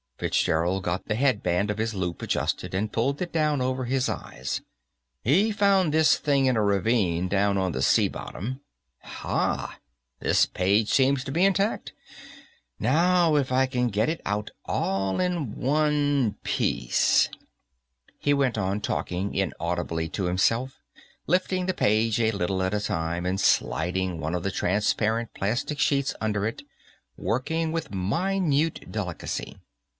[0.17, 4.61] Fitzgerald got the headband of his loup adjusted, and pulled it down over his eyes.
[5.23, 8.61] "He found this thing in a ravine down on the sea bottom
[9.01, 9.77] Ha,
[10.19, 11.93] this page seems to be intact;
[12.79, 17.29] now, if I can get it out all in one piece"
[18.19, 20.81] He went on talking inaudibly to himself,
[21.27, 25.79] lifting the page a little at a time and sliding one of the transparent plastic
[25.79, 26.63] sheets under it,
[27.17, 29.57] working with minute delicacy.